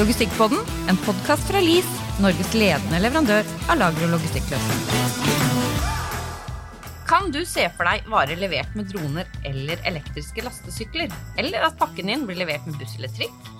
[0.00, 1.88] Logistikkpodden, en podkast fra LIS,
[2.24, 5.10] Norges ledende leverandør av lager- og logistikkløsninger.
[7.10, 11.12] Kan du se for deg varer levert med droner eller elektriske lastesykler?
[11.36, 13.52] Eller at pakken din blir levert med buss eller trikk?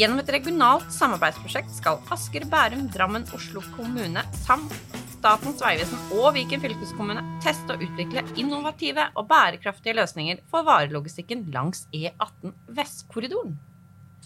[0.00, 4.72] Gjennom et regionalt samarbeidsprosjekt skal Asker, Bærum, Drammen, Oslo kommune samt
[5.18, 11.84] Statens vegvesen og Viken fylkeskommune teste og utvikle innovative og bærekraftige løsninger for varelogistikken langs
[11.92, 13.58] E18 Vestkorridoren.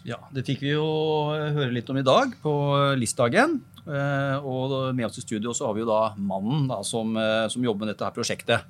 [0.08, 0.86] Ja, Det fikk vi jo
[1.30, 2.52] høre litt om i dag på
[2.96, 3.58] LIS-dagen.
[3.84, 7.48] Eh, og med oss i studio så har vi jo da mannen da, som, eh,
[7.52, 8.64] som, jobber med dette her prosjektet.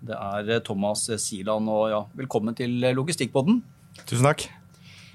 [0.00, 1.68] Det er eh, Thomas Siland.
[1.68, 3.60] og ja, Velkommen til Logistikkpodden.
[4.06, 4.46] Tusen takk.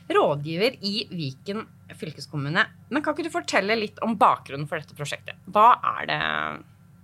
[0.06, 1.66] Rådgiver i Viken
[1.98, 2.66] fylkeskommune.
[2.92, 5.40] Men kan ikke du fortelle litt om bakgrunnen for dette prosjektet?
[5.50, 6.22] Hva er det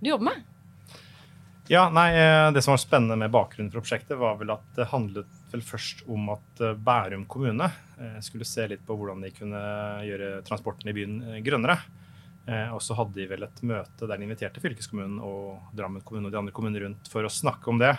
[0.02, 0.51] du jobber med?
[1.70, 2.10] Ja, nei,
[2.52, 6.02] Det som var spennende med bakgrunnen for prosjektet, var vel at det handlet vel først
[6.10, 7.68] om at Bærum kommune
[8.24, 9.60] skulle se litt på hvordan de kunne
[10.02, 11.78] gjøre transporten i byen grønnere.
[12.46, 16.26] Eh, og så hadde de vel et møte der de inviterte fylkeskommunen og Drammen kommune
[16.26, 17.94] og de andre kommunene rundt for å snakke om det.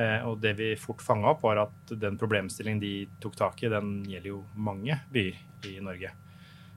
[0.00, 3.72] Eh, og det vi fort fanga opp, var at den problemstillingen de tok tak i,
[3.72, 5.36] den gjelder jo mange byer
[5.68, 6.12] i Norge.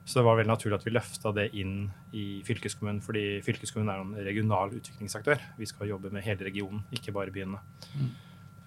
[0.04, 1.74] Så det var veldig naturlig at vi løfta det inn
[2.16, 5.42] i fylkeskommunen, fordi fylkeskommunen er en regional utviklingsaktør.
[5.60, 7.60] Vi skal jobbe med hele regionen, ikke bare byene.
[7.94, 8.10] Mm.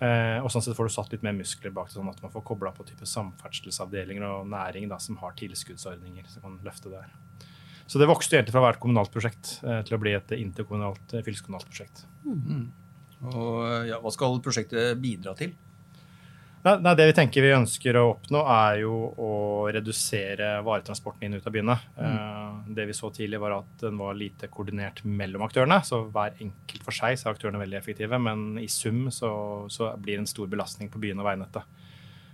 [0.04, 2.32] Eh, og sånn sett får du satt litt mer muskler bak det, sånn at man
[2.34, 7.12] får kobla på type samferdselsavdelinger og næring da, som har tilskuddsordninger som kan løfte der.
[7.88, 10.34] Så det vokste egentlig fra å være et kommunalt prosjekt eh, til å bli et
[10.38, 12.06] interkommunalt eh, fylkeskommunalt prosjekt.
[12.26, 12.66] Mm.
[13.32, 15.54] Og ja, Hva skal prosjektet bidra til?
[16.64, 19.32] Nei, nei, Det vi tenker vi ønsker å oppnå, er jo å
[19.74, 21.76] redusere varetransporten inn ut av byene.
[21.98, 22.14] Mm.
[22.16, 25.82] Uh, det vi så tidlig, var at den var lite koordinert mellom aktørene.
[25.84, 29.34] Så hver enkelt for seg så er aktørene veldig effektive, men i sum så,
[29.68, 31.82] så blir det en stor belastning på byene og veinettet.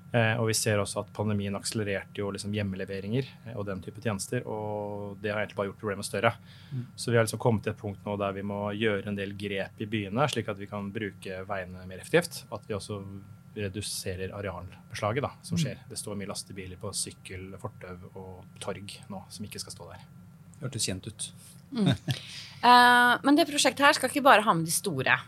[0.10, 4.02] Eh, og vi ser også at pandemien akselererte jo liksom hjemmeleveringer eh, og den type
[4.02, 4.46] tjenester.
[4.50, 6.32] Og det har egentlig bare gjort problemet større.
[6.72, 6.86] Mm.
[6.96, 9.36] Så vi har liksom kommet til et punkt nå der vi må gjøre en del
[9.38, 12.44] grep i byene, slik at vi kan bruke veiene mer effektivt.
[12.54, 13.04] At vi også
[13.56, 15.82] reduserer arealbeslaget da, som skjer.
[15.90, 20.06] Det står mye lastebiler på sykkel, fortau og torg nå som ikke skal stå der.
[20.62, 21.28] Hørtes kjent ut.
[21.72, 21.90] Mm.
[21.90, 25.20] uh, men det prosjektet her skal ikke bare ha med de store.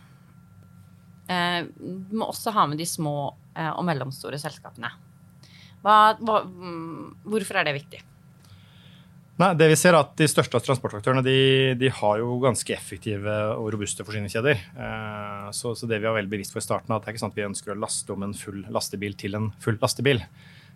[1.32, 4.92] Uh, du må også ha med de små Eh, og mellomstore selskapene.
[5.82, 8.00] Hva, hva, mm, hvorfor er det viktig?
[9.42, 13.34] Nei, det vi ser er at De største transportaktørene de, de har jo ganske effektive
[13.56, 14.60] og robuste forsyningskjeder.
[14.86, 17.24] Eh, så, så, det vi var veldig bevisst for i starten, at det er ikke
[17.24, 20.22] sånn at vi ønsker å laste om en full lastebil til en full lastebil.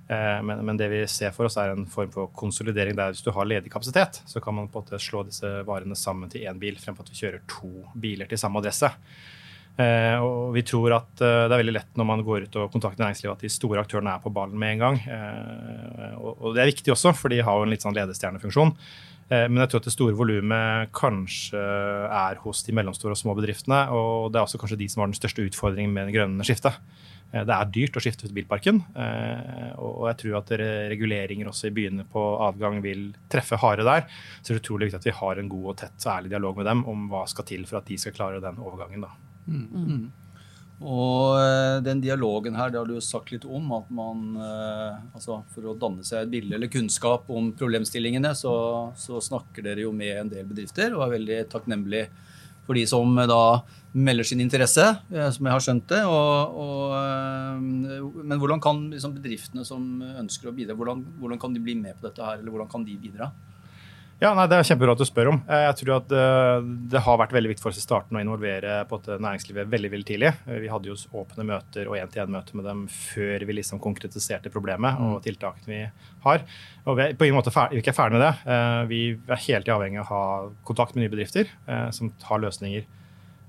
[0.07, 3.21] Eh, men, men, det vi ser for oss, er en form for konsolidering der hvis
[3.25, 6.49] du har ledig kapasitet, så kan man på en måte slå disse varene sammen til
[6.49, 7.71] én bil, fremfor at vi kjører to
[8.01, 8.89] biler til samme adresse.
[9.75, 12.69] Eh, og vi tror at eh, det er veldig lett når man går ut og
[12.71, 15.01] kontakter næringslivet, at de store aktørene er på ballen med en gang.
[15.03, 18.73] Eh, og, det er viktig også, for de har jo en litt sånn ledestjernefunksjon.
[19.25, 23.79] Men jeg tror at det store volumet kanskje er hos de mellomstore og små bedriftene.
[23.97, 26.77] Og det er også kanskje de som har den største utfordringen med det grønne skiftet.
[27.33, 28.83] Det er dyrt å skifte ut bilparken.
[29.81, 30.53] Og jeg tror at
[30.93, 34.05] reguleringer også i byene på adgang vil treffe harde der.
[34.37, 36.61] Så det er utrolig viktig at vi har en god og tett og ærlig dialog
[36.61, 39.09] med dem om hva skal til for at de skal klare den overgangen.
[39.09, 39.34] da.
[39.47, 40.06] Mm.
[40.83, 43.72] Og eh, den dialogen her, det har du jo sagt litt om.
[43.78, 48.91] at man, eh, altså For å danne seg et bilde eller kunnskap om problemstillingene, så,
[49.00, 52.07] så, snakker dere jo med en del bedrifter og er veldig takknemlig
[52.66, 53.61] for de som da
[53.94, 56.03] melder sin interesse, eh, som jeg har skjønt det.
[56.11, 57.66] Og, og,
[58.25, 61.95] men hvordan kan liksom, bedriftene som ønsker å bidra, hvordan, hvordan kan de bli med
[61.95, 63.31] på dette her, eller hvordan kan de bidra?
[64.15, 65.37] Ja, nei, Det er kjempebra at du spør om.
[65.43, 68.21] Eh, jeg tror at eh, Det har vært veldig viktig for oss i starten å
[68.23, 70.29] involvere på næringslivet veldig veldig tidlig.
[70.47, 75.01] Eh, vi hadde jo åpne møter og én-til-én-møter med dem før vi liksom konkretiserte problemet
[75.03, 75.23] og mm.
[75.25, 75.81] tiltakene vi
[76.23, 76.45] har.
[76.85, 78.55] Og Vi er på ingen måte ferdig, vi er ikke ferdig med det.
[78.87, 79.01] Vi
[79.35, 80.23] er helt avhengig av å ha
[80.69, 81.49] kontakt med nye bedrifter
[81.97, 82.85] som har løsninger.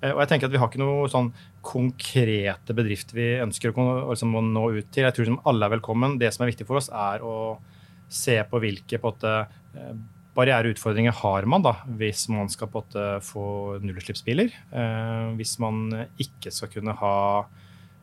[0.09, 1.31] Og jeg tenker at Vi har ikke noe sånn
[1.66, 5.05] konkrete bedrifter vi ønsker å, liksom, å nå ut til.
[5.05, 6.19] Jeg tror som alle er velkommen.
[6.19, 7.61] Det som er viktig for oss, er å
[8.08, 10.05] se på hvilke på en
[10.37, 13.47] barriere og utfordringer har man da, hvis man skal på en få
[13.83, 14.53] nullutslippsbiler?
[14.71, 15.87] Eh, hvis man
[16.23, 17.17] ikke skal kunne ha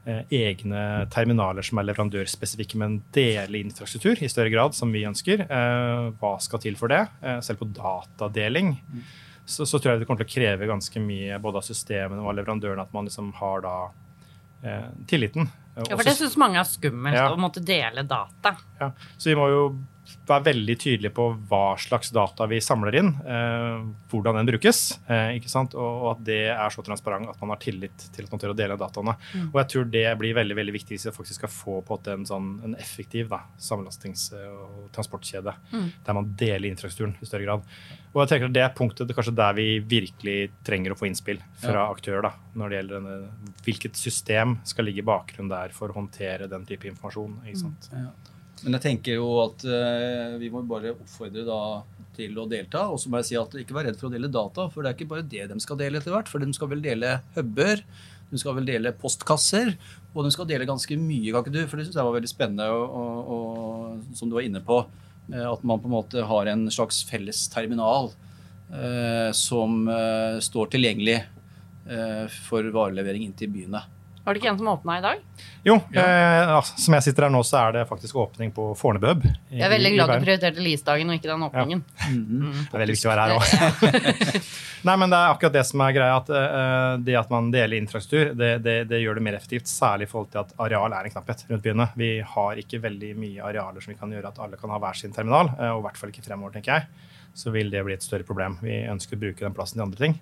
[0.06, 0.84] eh, egne
[1.14, 5.46] terminaler som er leverandørspesifikke, men dele infrastruktur i større grad, som vi ønsker.
[5.46, 7.06] Eh, hva skal til for det?
[7.22, 8.76] Eh, selv på datadeling
[9.46, 12.32] så, så, tror jeg det kommer til å kreve ganske mye både av systemene og
[12.32, 13.76] av leverandørene at man liksom har da
[14.64, 15.50] eh, tilliten.
[15.76, 17.32] Ja, for det syns mange er skummelt, ja.
[17.34, 18.54] å måtte dele data.
[18.80, 19.64] Ja, Så vi må jo
[20.28, 25.00] være veldig tydelig på hva slags data vi samler inn, eh, hvordan den brukes.
[25.08, 25.76] Eh, ikke sant?
[25.76, 28.58] Og, at det er så transparent at man har tillit til at man tør å
[28.58, 29.16] dele dataene.
[29.34, 29.50] Mm.
[29.52, 32.26] Og jeg tror det blir veldig veldig viktig hvis vi faktisk skal få på en,
[32.28, 35.90] sånn, en effektiv da, samlastings- og transportkjede mm.
[36.06, 37.68] der man deler infrastrukturen i større grad.
[38.14, 40.98] Og jeg tenker at Det er punktet det er kanskje der vi virkelig trenger å
[41.00, 41.88] få innspill fra ja.
[41.90, 42.28] aktører.
[42.28, 46.50] da, når det gjelder denne, Hvilket system skal ligge i bakgrunnen der for å håndtere
[46.52, 47.40] den type informasjon.
[47.48, 47.90] ikke sant?
[47.92, 48.06] Mm.
[48.06, 48.33] Ja.
[48.64, 51.60] Men jeg tenker jo at uh, vi må bare oppfordre da
[52.16, 52.88] til å delta.
[52.94, 54.92] Og så må jeg si at ikke vær redd for å dele data, for det
[54.92, 56.32] er ikke bare det de skal dele etter hvert.
[56.32, 57.84] For de skal vel dele huber,
[58.34, 59.76] de skal vel dele postkasser,
[60.14, 61.64] og de skal dele ganske mye, kan ikke du?
[61.70, 64.80] For det syns jeg var veldig spennende, og, og, og, som du var inne på,
[65.32, 68.12] eh, at man på en måte har en slags felles terminal
[68.74, 71.24] eh, som eh, står tilgjengelig
[72.48, 73.82] for varelevering inn til byene.
[74.24, 75.24] Var det ikke en som åpna i dag?
[75.68, 76.04] Jo, ja.
[76.04, 79.26] eh, som jeg sitter her nå, så er det faktisk åpning på Fornebøb.
[79.52, 81.84] Jeg er veldig glad du prioriterte Lisdagen og ikke den åpningen.
[81.84, 82.12] Ja.
[82.14, 82.54] Mm -hmm.
[82.72, 84.42] Det er veldig viktig å være her òg.
[84.88, 86.16] Nei, men det er akkurat det som er greia.
[86.16, 89.68] at uh, Det at man deler infrastruktur, det, det, det, gjør det mer effektivt.
[89.68, 91.88] Særlig i forhold til at areal er en knapphet rundt byene.
[91.96, 94.94] Vi har ikke veldig mye arealer som vi kan gjøre at alle kan ha hver
[94.94, 95.48] sin terminal.
[95.60, 96.84] Uh, og i hvert fall ikke fremover, tenker jeg.
[97.34, 98.58] Så vil det bli et større problem.
[98.62, 100.20] Vi ønsker å bruke den plassen til andre ting.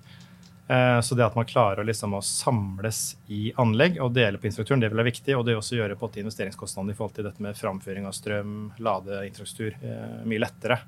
[0.72, 4.80] Eh, så det at man klarer liksom å samles i anlegg og dele på infrastrukturen,
[4.80, 5.36] det vil være viktig.
[5.36, 9.76] Og det også gjøre på investeringskostnadene i forhold til dette med framføring av strøm, ladeinfrastruktur,
[9.84, 10.80] eh, mye lettere.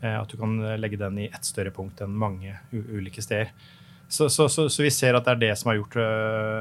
[0.00, 3.52] Eh, at du kan legge den i ett større punkt enn mange ulike steder.
[4.12, 5.94] Så, så, så, så, vi ser at det er det som har gjort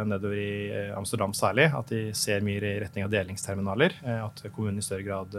[0.07, 0.51] nedover i
[0.95, 1.65] Amsterdam særlig.
[1.75, 3.97] At de ser mye i retning av delingsterminaler.
[4.23, 5.35] At kommunen i større grad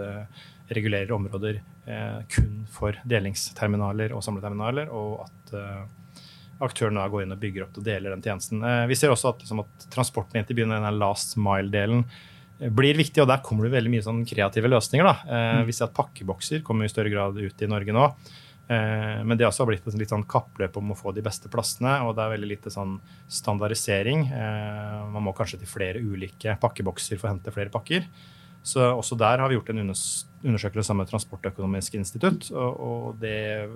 [0.69, 1.63] regulerer områder
[2.29, 4.93] kun for delingsterminaler og samleterminaler.
[4.93, 5.57] Og at
[6.67, 8.63] aktørene går inn og bygger opp og deler den tjenesten.
[8.65, 12.05] Eh, vi ser også at, liksom, at transporten inn til byen, den last mile-delen,
[12.61, 15.09] eh, blir viktig, og der kommer det veldig mye sånn kreative løsninger.
[15.09, 15.17] Da.
[15.27, 15.67] Eh, mm.
[15.69, 18.09] Vi ser at pakkebokser kommer i større grad ut i Norge nå.
[18.73, 21.91] Men det har også blitt et litt sånn kappløp om å få de beste plassene,
[22.07, 22.95] og det er veldig lite sånn
[23.29, 24.23] standardisering.
[25.13, 28.07] Man må kanskje til flere ulike pakkebokser for å hente flere pakker.
[28.63, 32.51] Så også der har vi gjort en undersøkelse sammen med Transportøkonomisk institutt.
[32.55, 33.67] Og, det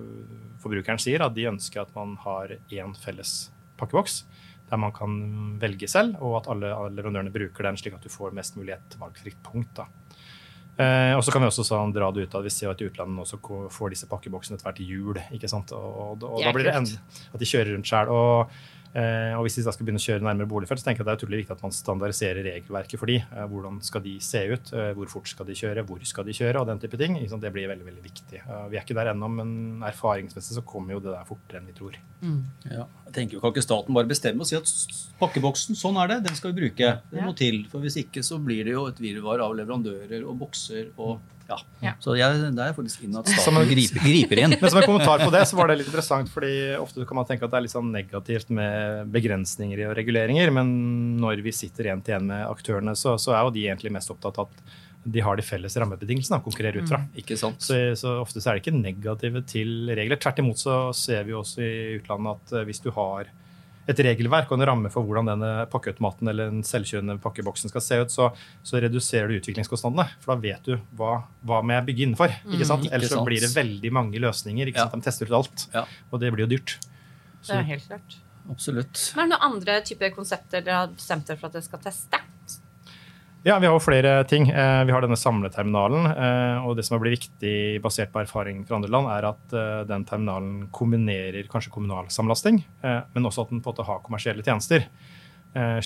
[0.63, 3.51] forbrukeren sier, at de ønsker at man har én felles
[3.81, 4.25] pakkeboks
[4.67, 5.13] der man kan
[5.63, 8.97] velge selv, og at alle leverandørene bruker den, slik at du får mest mulig et
[8.99, 9.79] valgfritt punkt.
[10.77, 12.89] Eh, og så kan vi også sånn, dra det ut av, Vi ser at i
[12.91, 13.39] utlandet også
[13.73, 15.21] får disse pakkeboksene etter hvert jul.
[15.33, 15.73] ikke sant?
[15.73, 16.89] Og, og, og da blir det en,
[17.33, 18.11] at de kjører rundt sjøl.
[18.13, 18.59] Eh,
[19.37, 21.15] og Hvis de da skal begynne å kjøre nærmere boligfelt, så tenker jeg at det
[21.15, 23.19] er utrolig viktig at man standardiserer regelverket for de.
[23.23, 26.37] Eh, hvordan skal de se ut, eh, hvor fort skal de kjøre, hvor skal de
[26.37, 27.19] kjøre, og den type ting.
[27.47, 28.41] Det blir veldig veldig viktig.
[28.71, 29.51] Vi er ikke der ennå, men
[29.85, 31.99] erfaringsmessig så kommer jo det der fortere enn vi tror.
[32.23, 32.41] Mm.
[32.73, 34.71] Ja, jeg tenker jo Kan ikke staten bare bestemme og si at
[35.21, 36.91] pakkeboksen, sånn er det, den skal vi bruke.
[37.13, 37.63] Det må til.
[37.71, 41.17] For Hvis ikke så blir det jo et virvar av leverandører og bokser og
[41.47, 41.57] ja.
[41.79, 41.93] ja.
[42.03, 44.57] Så jeg, det er faktisk inn at staten griper, griper, inn.
[44.59, 47.29] Men som en kommentar på det, så var det litt interessant, fordi ofte kan man
[47.29, 50.73] tenke at det er litt sånn negativt med begrensninger og reguleringer, men
[51.23, 54.11] når vi sitter igjen til igjen med aktørene, så, så, er jo de egentlig mest
[54.11, 54.77] opptatt av at
[55.07, 56.99] de har de felles rammebetingelsene å konkurrere ut fra.
[57.05, 57.63] Mm, ikke sant.
[57.63, 60.19] Så, så, ofte så er det ikke negative til regler.
[60.23, 63.31] Tvert imot så ser vi også i utlandet at hvis du har
[63.87, 68.01] et regelverk og en ramme for hvordan denne pakkeautomaten eller den selvkjørende pakkeboksen skal se
[68.03, 68.29] ut, så,
[68.67, 70.09] så, reduserer du utviklingskostnadene.
[70.25, 72.35] For da vet du hva, hva må jeg bygge innenfor.
[72.51, 72.89] ikke sant?
[72.89, 74.73] Mm, Ellers så blir det veldig mange løsninger.
[74.73, 74.99] ikke sant?
[74.99, 75.69] De tester ut alt.
[75.75, 75.87] Ja.
[76.11, 76.79] Og det blir jo dyrt.
[77.41, 77.53] Så.
[77.53, 78.19] Det er helt klart.
[78.51, 79.11] Absolutt.
[79.15, 81.83] Men er det noen andre typer konsepter dere har bestemt dere for at dere skal
[81.87, 82.23] teste?
[83.47, 84.49] Ja, vi har jo flere ting.
[84.51, 86.07] Eh, vi har denne samleterminalen.
[86.11, 89.53] Eh, og det som har blitt viktig basert på erfaring fra andre land, er at
[89.55, 94.03] eh, den terminalen kombinerer kanskje kommunal samlasting, men også at den på en måte har
[94.03, 94.89] kommersielle tjenester.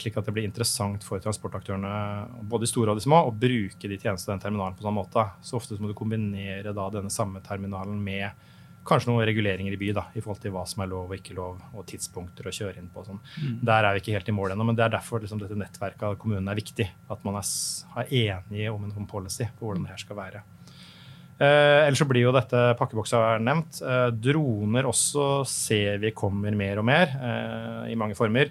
[0.00, 1.92] Slik at det blir interessant for transportaktørene
[2.48, 5.26] både de store og de små, å bruke de tjenestene den terminalen på sånn måte.
[5.44, 8.48] Så ofte må du kombinere da denne samme terminalen med
[8.90, 11.36] kanskje noen reguleringer i by da, i forhold til hva som er lov og ikke
[11.38, 13.04] lov, og tidspunkter å kjøre inn på.
[13.06, 13.20] Sånn.
[13.40, 13.58] Mm.
[13.70, 16.06] Der er vi ikke helt i mål ennå, men det er derfor liksom, dette nettverket
[16.10, 16.88] av kommunen er viktig.
[17.10, 17.50] At man er,
[18.04, 20.44] er enige om en policy på hvordan det her skal være.
[21.40, 23.80] Eh, ellers så blir jo dette pakkeboksa nevnt.
[23.80, 28.50] Eh, droner også ser vi kommer mer og mer eh, i mange former.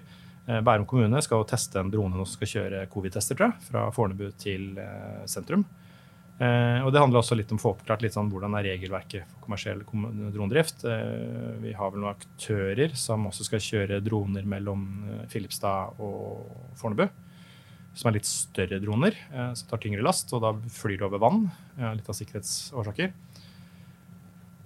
[0.50, 3.84] Eh, Bærum kommune skal jo teste en drone som skal kjøre covid-tester, tror jeg, fra
[3.94, 5.62] Fornebu til eh, sentrum.
[6.40, 9.28] Eh, og Det handler også litt om å få oppklart litt sånn hvordan er regelverket
[9.28, 10.86] for kommersiell dronedrift.
[10.88, 16.46] Eh, vi har vel noen aktører som også skal kjøre droner mellom eh, Filipstad og
[16.80, 17.08] Fornebu.
[17.92, 21.20] Som er litt større droner, eh, som tar tyngre last, og da flyr det over
[21.20, 21.50] vann.
[21.76, 23.12] litt av sikkerhetsårsaker.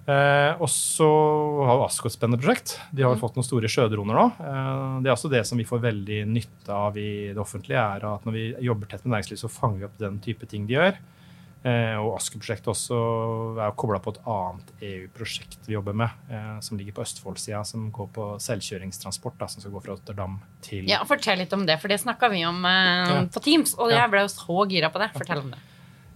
[0.05, 1.07] Eh, og så
[1.65, 2.77] har Asko et spennende prosjekt.
[2.93, 3.21] De har mm.
[3.23, 4.25] fått noen store sjødroner nå.
[4.37, 8.05] Eh, det er også det som vi får veldig nytte av i det offentlige, er
[8.11, 10.77] at når vi jobber tett med næringslivet, så fanger vi opp den type ting de
[10.77, 10.99] gjør.
[11.65, 12.97] Eh, og Asker-prosjektet også
[13.57, 17.87] er kobla på et annet EU-prosjekt vi jobber med, eh, som ligger på Østfoldsida, som
[17.95, 21.79] går på selvkjøringstransport, da, som skal gå fra Rotterdam til Ja, Fortell litt om det,
[21.81, 23.73] for det snakka vi om eh, på Teams.
[23.81, 25.09] Og jeg ble jo så gira på det.
[25.17, 25.63] Fortell om det.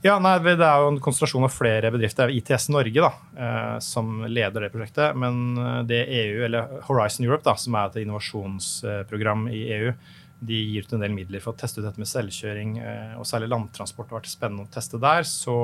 [0.05, 2.29] Ja, nei, Det er jo en konsentrasjon av flere bedrifter.
[2.29, 5.17] Det er ITS Norge da, eh, som leder det prosjektet.
[5.17, 5.57] Men
[5.89, 9.97] det EU, eller Horizon Europe, da, som er et innovasjonsprogram i EU,
[10.41, 13.27] de gir ut en del midler for å teste ut dette med selvkjøring, eh, og
[13.27, 15.27] særlig landtransport har vært spennende å teste der.
[15.27, 15.57] Så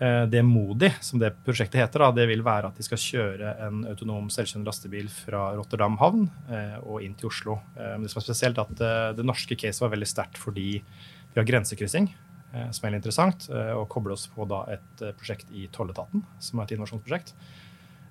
[0.00, 3.82] eh, det MODI, som det prosjektet heter, det vil være at de skal kjøre en
[3.88, 7.60] autonom selvkjørende lastebil fra Rotterdam havn eh, og inn til Oslo.
[7.74, 11.48] Det som er spesielt, er at det norske caset var veldig sterkt fordi vi har
[11.48, 12.10] grensekryssing
[12.48, 13.44] som er veldig interessant,
[13.76, 17.34] og koble oss på et prosjekt i Tolletaten, som er et innovasjonsprosjekt.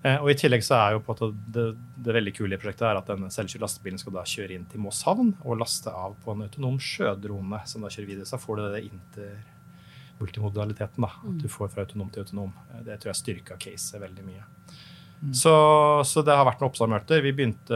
[0.04, 1.22] Eh, Og I tillegg så er jo på at
[1.54, 1.66] det,
[2.06, 4.80] det veldig kule i prosjektet er at denne selvkjørte lastebilen skal da kjøre inn til
[4.84, 8.26] Moss havn og laste av på en autonom sjødrone som da kjører videre.
[8.30, 12.52] Så får du det intermultimodaliteten, da, at du får fra autonom til autonom.
[12.74, 14.44] Eh, Det tror jeg styrka caset veldig mye.
[15.34, 15.50] Så,
[16.06, 17.24] så det har vært noen oppstartsmøter.
[17.26, 17.74] Vi begynte,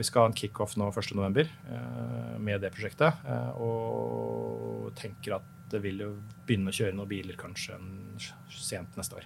[0.00, 1.44] vi skal ha en kickoff nå 1.11.
[1.68, 3.12] Eh, med det prosjektet.
[3.60, 6.14] Og tenker at det vil jo
[6.46, 7.76] begynne å kjøre noen biler kanskje
[8.56, 9.24] sent neste år.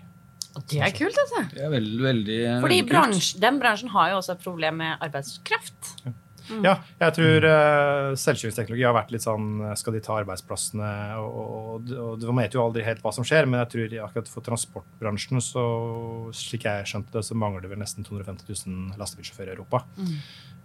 [0.59, 1.45] Og det er kult, altså.
[1.53, 2.91] Det er veldig, veldig, Fordi veldig kult.
[2.91, 5.95] bransj, den bransjen har jo også et problem med arbeidskraft.
[6.65, 10.89] Ja, jeg tror uh, selvkjøringsteknologi har vært litt sånn eh, Skal de ta arbeidsplassene?
[11.23, 14.31] Og, og, og Du vet jo aldri helt hva som skjer, men jeg tror akkurat
[14.33, 15.65] for transportbransjen, så
[16.35, 19.85] slik jeg skjønte det, så mangler det vel nesten 250 000 lastebilsjåfører i Europa.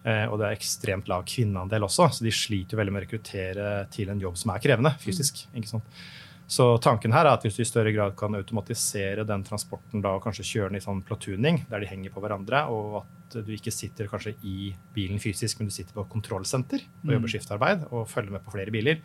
[0.05, 3.05] Eh, og det er ekstremt lav kvinneandel også, så de sliter jo veldig med å
[3.05, 5.45] rekruttere til en jobb som er krevende fysisk.
[5.53, 5.97] ikke sant?
[6.47, 10.13] Så tanken her er at hvis du i større grad kan automatisere den transporten da,
[10.13, 13.49] og kanskje kjøre den i sånn platooning, der de henger på hverandre, og at du
[13.55, 18.05] ikke sitter kanskje i bilen fysisk, men du sitter på kontrollsenter og jobber skiftarbeid og
[18.11, 19.01] følger med på flere biler,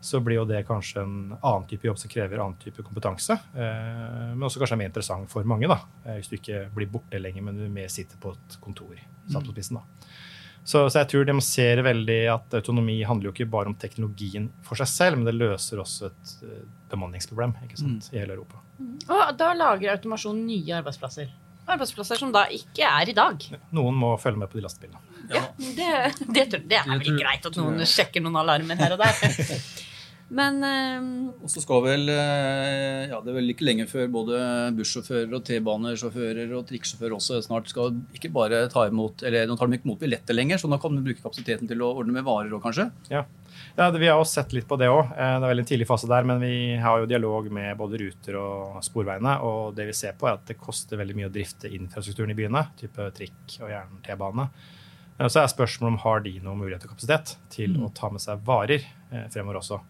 [0.00, 3.34] så blir jo det kanskje en annen type jobb som krever annen type kompetanse.
[3.34, 6.90] Eh, men også kanskje er mer interessant for mange, da, eh, hvis du ikke blir
[6.92, 8.94] borte lenger, men du mer sitter på et kontor.
[9.28, 9.82] samt på spissen da.
[10.68, 14.50] Så, så jeg tror de ser veldig at autonomi handler jo ikke bare om teknologien
[14.66, 18.60] for seg selv, men det løser også et eh, bemanningsproblem ikke sant, i hele Europa.
[19.08, 21.32] Og da lager automasjon nye arbeidsplasser.
[21.68, 23.48] Arbeidsplasser som da ikke er i dag.
[23.76, 25.00] Noen må følge med på de lastebilene.
[25.32, 25.88] Ja, det,
[26.36, 29.56] det, det er vel greit at noen sjekker noen alarmer her og der.
[30.28, 31.06] Men eh,
[31.40, 34.38] Og så skal vel eh, Ja, det er vel ikke lenge før både
[34.76, 39.70] bussjåfører og T-banesjåfører og trikksjåfører også snart skal ikke bare ta imot Eller nå tar
[39.70, 42.26] de ikke imot billetter lenger, så nå kan de bruke kapasiteten til å ordne med
[42.28, 42.90] varer òg, kanskje.
[43.12, 43.24] Ja.
[43.78, 45.08] Ja, Vi har også sett litt på det òg.
[45.14, 48.36] Det er veldig en tidlig fase der, men vi har jo dialog med både Ruter
[48.38, 49.36] og Sporveiene.
[49.46, 52.36] Og det vi ser på, er at det koster veldig mye å drifte infrastrukturen i
[52.38, 54.48] byene, type trikk og gjerne T-bane.
[55.18, 58.22] Eh, Så er spørsmålet om har de noen mulighet og kapasitet til å ta med
[58.22, 59.80] seg varer eh, fremover også.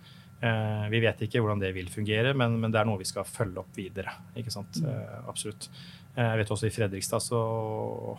[0.42, 3.24] Eh, Vi vet ikke hvordan det vil fungere, men, men det er noe vi skal
[3.26, 4.12] følge opp videre.
[4.38, 4.78] ikke sant?
[4.84, 5.68] Eh, Absolutt.
[6.14, 7.40] Eh, Jeg vet også I Fredrikstad så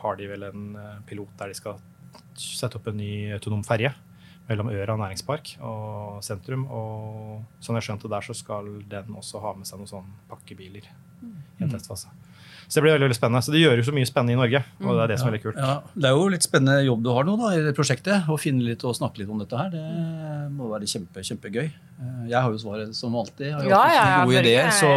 [0.02, 0.68] har de vel en
[1.08, 1.80] pilot der de skal
[2.40, 3.94] sette opp en ny autonom ferje
[4.50, 6.64] mellom Øra næringspark og sentrum.
[6.74, 10.88] Og sånn jeg skjønte der, så skal den også ha med seg noen sånne pakkebiler
[10.90, 12.10] i en testfase.
[12.70, 13.42] Så det blir veldig, veldig spennende.
[13.42, 15.32] Så det gjør jo så mye spennende i Norge, og det er det som er
[15.34, 15.58] veldig kult.
[15.58, 18.28] Ja, det er jo litt spennende jobb du har nå da, i det prosjektet.
[18.30, 19.72] Å finne litt og snakke litt om dette her.
[19.74, 19.86] Det
[20.54, 21.66] må være kjempe, kjempegøy.
[21.66, 23.48] Eh, Jeg har jo svaret som alltid.
[23.48, 24.70] Jeg har jo Ja, ja, ja, gode ideer.
[24.70, 24.92] Så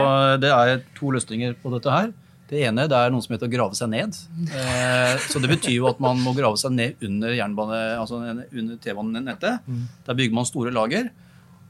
[0.45, 2.13] det er to løsninger på dette her.
[2.53, 4.13] Det ene det er noe som heter å grave seg ned.
[4.53, 8.77] Eh, Så Det betyr jo at man må grave seg ned under jernbane, altså under
[8.77, 9.65] T-banenettet.
[9.67, 9.87] Mm.
[10.05, 11.09] Der bygger man store lager.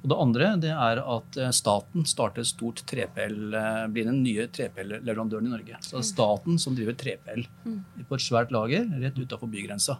[0.02, 4.48] Og Det andre det er at eh, staten starter stort 3PL, eh, blir den nye
[4.50, 5.78] 3PL-leverandøren i Norge.
[5.80, 7.44] Så det er staten som driver 3PL
[8.08, 9.98] på et svært lager rett utafor bygrensa.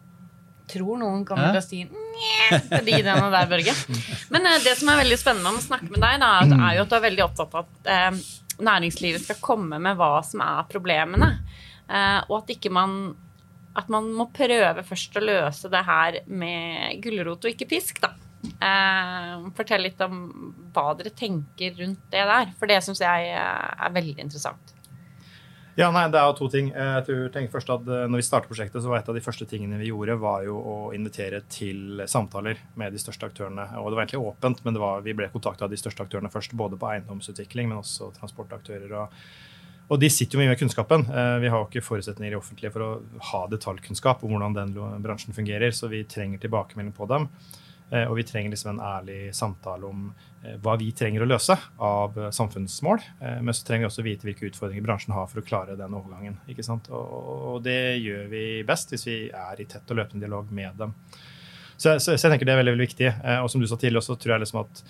[0.73, 3.75] tror noen kommer til å si nje til de ideene der, Børge.
[4.35, 6.87] Men eh, det som er veldig spennende med å snakke med deg, da, er jo
[6.87, 8.23] at du er veldig opptatt av at eh,
[8.62, 11.35] næringslivet skal komme med hva som er problemene.
[11.87, 13.14] Eh, og at ikke man
[13.73, 18.11] at man må prøve først å løse det her med gulrot og ikke pisk, da.
[18.43, 20.23] Eh, fortell litt om
[20.75, 24.73] hva dere tenker rundt det der, for det syns jeg eh, er veldig interessant.
[25.79, 26.67] Ja, nei, det er jo to ting.
[26.75, 29.17] Eh, Jeg tror, tenker først at eh, når vi startet prosjektet, så var et av
[29.17, 33.69] de første tingene vi gjorde, var jo å invitere til samtaler med de største aktørene.
[33.81, 36.53] Og det var egentlig åpent, men var, vi ble kontakta av de største aktørene først.
[36.59, 38.93] Både på eiendomsutvikling, men også transportaktører.
[39.01, 39.25] Og,
[39.89, 41.07] og de sitter jo mye med kunnskapen.
[41.41, 42.93] Vi har jo ikke forutsetninger i offentlige for å
[43.33, 47.31] ha detaljkunnskap om hvordan den bransjen fungerer, så vi trenger tilbakemelding på dem.
[47.93, 50.07] Eh, Og vi trenger liksom en ærlig samtale om
[50.43, 53.05] eh, hva vi trenger å løse av eh, samfunnsmål.
[53.21, 56.41] Men så trenger vi også vite hvilke utfordringer bransjen har for å klare den overgangen.
[56.49, 56.89] ikke sant?
[56.93, 60.97] Og, det gjør vi best hvis vi er i tett og løpende dialog med dem.
[61.77, 63.09] Så, så, så, jeg tenker det er veldig, veldig viktig.
[63.43, 64.83] Og som du sa tidligere, så tror jeg liksom at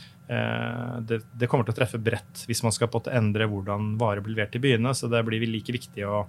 [1.09, 4.37] det, det, kommer til å treffe bredt hvis man skal på endre hvordan varer blir
[4.37, 4.93] levert i byene.
[4.95, 6.27] Så det blir like viktig å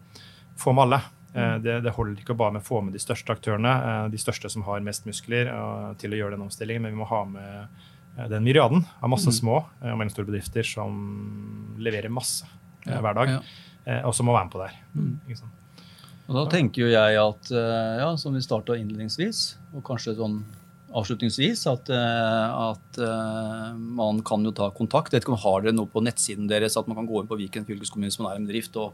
[0.60, 1.02] få med alle.
[1.34, 4.22] Eh, det, det, holder ikke bare med å få med de største aktørene, eh, de
[4.22, 7.24] største som har mest muskler, eh, til å gjøre den omstillingen, men vi må ha
[7.26, 7.82] med
[8.30, 9.36] den myriaden av masse mm.
[9.40, 10.98] små og mellomstore bedrifter som
[11.82, 12.46] leverer masse
[12.86, 13.32] hver dag,
[14.06, 14.76] og som må være med på det her.
[14.94, 15.48] Mm.
[16.28, 17.50] Og da tenker jo jeg at,
[17.98, 19.40] ja, som vi starta innledningsvis,
[19.74, 20.44] og kanskje sånn
[20.94, 23.02] avslutningsvis, at, at
[23.82, 25.10] man kan jo ta kontakt.
[25.10, 27.34] Jeg vet ikke om Har dere noe på nettsiden deres at man kan gå inn
[27.34, 28.94] på Viken fylkeskommune som er en bedrift, og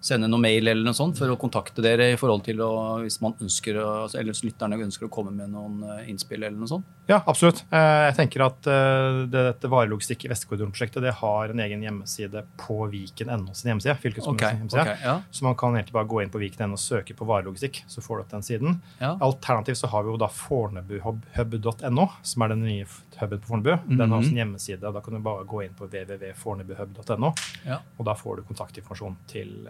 [0.00, 2.70] sende noe mail eller noe sånt for å kontakte dere i forhold til å,
[3.02, 6.70] hvis man ønsker, eller hvis lytterne ønsker å komme med noen eh, innspill eller noe
[6.70, 6.88] sånt?
[7.10, 7.64] Ja, absolutt.
[7.74, 12.76] Eh, jeg tenker at eh, dette varelogistikk i Vestkorridoren-prosjektet det har en egen hjemmeside på
[12.92, 13.96] Viken.no sin hjemmeside.
[14.30, 14.84] okay, hjemmeside.
[14.84, 15.16] Okay, ja.
[15.34, 18.20] Så man kan egentlig bare gå inn på Viken.no og søke på varelogistikk, så får
[18.20, 18.78] du opp den siden.
[19.00, 19.16] Ja.
[19.26, 22.86] Alternativt så har vi jo da fornebuhub.no, som er den nye
[23.20, 23.70] huben på Fornebu.
[23.70, 24.14] Den har -hmm.
[24.14, 24.86] har sin hjemmeside.
[24.86, 27.32] og Da kan du bare gå inn på www.fornebuhub.no,
[27.66, 27.78] ja.
[27.98, 29.68] og da får du kontaktinformasjon til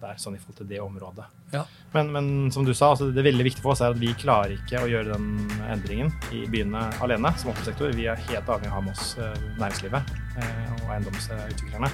[0.00, 1.24] der, sånn i forhold til det området.
[1.52, 1.64] Ja.
[1.92, 4.54] Men, men, som du sa, altså, det veldig viktig for oss er at vi klarer
[4.56, 7.92] ikke å gjøre den endringen i byene alene som offentlig sektor.
[7.96, 10.12] Vi er helt avhengig av å ha med oss eh, næringslivet
[10.42, 11.90] eh, og eiendomsutviklerne.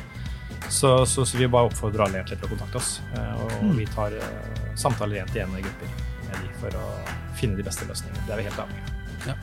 [0.69, 2.97] Så, så, så vi bare oppfordrer alle til å kontakte oss.
[3.15, 3.73] Eh, og mm.
[3.79, 4.17] vi tar
[4.79, 6.87] samtaler igjen til igjen i grupper med de for å
[7.39, 8.25] finne de beste løsningene.
[8.27, 9.33] Det er vi helt avhengig av.
[9.33, 9.39] Ja.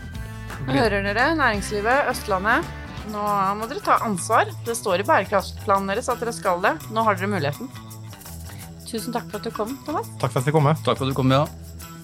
[0.69, 2.71] Hører dere, næringslivet, Østlandet.
[3.11, 3.23] Nå
[3.59, 4.51] må dere ta ansvar.
[4.67, 6.77] Det står i bærekraftplanen deres at dere skal det.
[6.95, 7.71] Nå har dere muligheten.
[8.87, 10.09] Tusen takk for at du kom, Thomas.
[10.21, 10.71] Takk for at vi kom.
[10.85, 11.45] Takk for at du kom, ja.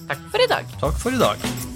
[0.09, 0.79] Takk for i dag.
[0.81, 1.68] Takk for i dag.